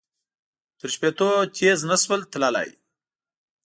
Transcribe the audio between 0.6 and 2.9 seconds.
تر شپېتو تېز نه شول تللای.